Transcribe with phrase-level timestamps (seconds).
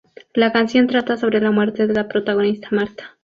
[0.33, 3.19] La canción trata sobre la muerte de la protagonista, Marta.